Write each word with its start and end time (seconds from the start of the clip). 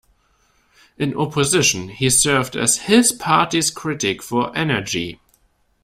In 0.97 1.15
opposition, 1.15 1.89
he 1.89 2.09
served 2.09 2.55
as 2.55 2.77
his 2.89 3.11
party's 3.11 3.69
critic 3.69 4.23
for 4.23 4.51
energy. 4.57 5.19